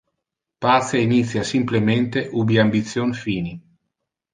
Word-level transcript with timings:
Pace 0.65 0.97
initia 1.09 1.43
simplemente 1.51 2.27
ubi 2.43 2.57
ambition 2.67 3.13
fini. 3.23 3.53